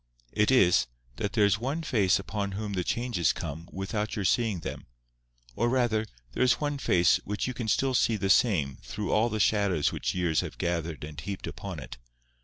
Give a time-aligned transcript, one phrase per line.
[0.31, 4.61] It is, that there is one face upon which the changes come without your seeing
[4.61, 4.87] them;
[5.55, 9.29] or rather, there is one face which you can still see the same through all
[9.29, 11.99] the shadows which years have gathered and heaped upon it.